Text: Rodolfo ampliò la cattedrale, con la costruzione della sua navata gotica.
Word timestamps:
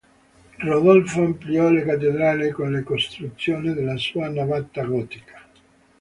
Rodolfo 0.61 1.21
ampliò 1.21 1.69
la 1.69 1.83
cattedrale, 1.83 2.51
con 2.53 2.71
la 2.71 2.81
costruzione 2.81 3.73
della 3.75 3.97
sua 3.97 4.29
navata 4.29 4.83
gotica. 4.83 5.43